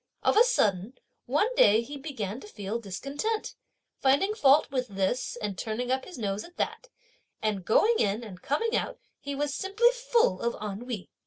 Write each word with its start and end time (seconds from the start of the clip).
Of 0.23 0.35
a 0.35 0.43
sudden, 0.43 0.93
one 1.27 1.53
day 1.53 1.83
he 1.83 1.95
began 1.95 2.39
to 2.39 2.47
feel 2.47 2.79
discontent, 2.79 3.53
finding 3.99 4.33
fault 4.33 4.71
with 4.71 4.87
this 4.87 5.35
and 5.39 5.55
turning 5.55 5.91
up 5.91 6.05
his 6.05 6.17
nose 6.17 6.43
at 6.43 6.57
that; 6.57 6.87
and 7.39 7.63
going 7.63 7.99
in 7.99 8.23
and 8.23 8.41
coming 8.41 8.75
out 8.75 8.97
he 9.19 9.35
was 9.35 9.53
simply 9.53 9.89
full 9.91 10.41
of 10.41 10.55
ennui. 10.59 11.07